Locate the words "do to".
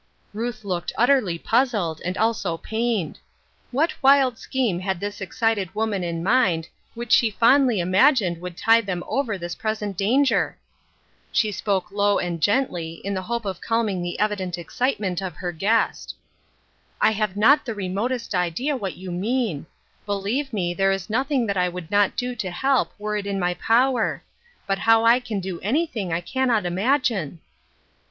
22.17-22.49